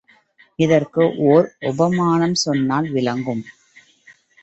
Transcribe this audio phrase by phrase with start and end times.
[0.59, 1.03] இதற்கு
[1.27, 3.43] ஒர் உபமானம் சொன்னால் விளங்கும்.